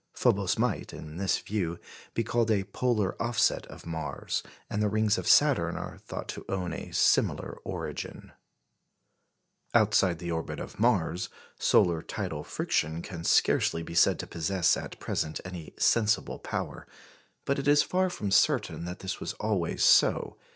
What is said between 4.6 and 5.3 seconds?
and the rings of